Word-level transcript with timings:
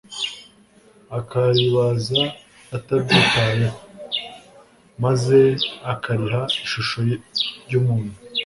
akaribaza 1.19 2.21
atabyitayeho, 2.75 3.79
maze 5.03 5.37
akariha 5.93 6.41
ishusho 6.63 6.95
ry'umuntu 7.65 8.15